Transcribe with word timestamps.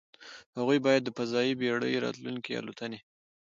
هغې 0.57 0.77
باید 0.85 1.01
د 1.03 1.09
فضايي 1.17 1.53
بېړۍ 1.59 1.93
راتلونکې 2.05 2.57
الوتنې 2.61 2.99